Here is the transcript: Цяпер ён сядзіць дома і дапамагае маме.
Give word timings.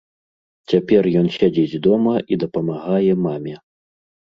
Цяпер 0.73 1.03
ён 1.21 1.29
сядзіць 1.37 1.81
дома 1.87 2.13
і 2.31 2.43
дапамагае 2.49 3.11
маме. 3.25 3.55